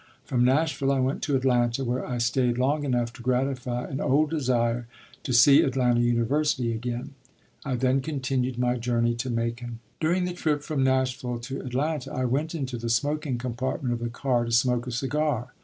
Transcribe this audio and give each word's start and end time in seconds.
From 0.25 0.43
Nashville 0.43 0.91
I 0.91 0.99
went 0.99 1.21
to 1.21 1.35
Atlanta, 1.35 1.85
where 1.85 2.03
I 2.03 2.17
stayed 2.17 2.57
long 2.57 2.85
enough 2.85 3.13
to 3.13 3.21
gratify 3.21 3.87
an 3.87 4.01
old 4.01 4.31
desire 4.31 4.87
to 5.21 5.31
see 5.31 5.61
Atlanta 5.61 5.99
University 5.99 6.73
again. 6.73 7.13
I 7.63 7.75
then 7.75 8.01
continued 8.01 8.57
my 8.57 8.77
journey 8.77 9.13
to 9.17 9.29
Macon. 9.29 9.77
During 9.99 10.25
the 10.25 10.33
trip 10.33 10.63
from 10.63 10.83
Nashville 10.83 11.37
to 11.41 11.59
Atlanta 11.61 12.11
I 12.11 12.25
went 12.25 12.55
into 12.55 12.77
the 12.79 12.89
smoking 12.89 13.37
compartment 13.37 13.93
of 13.93 13.99
the 13.99 14.09
car 14.09 14.43
to 14.45 14.51
smoke 14.51 14.87
a 14.87 14.91
cigar. 14.91 15.53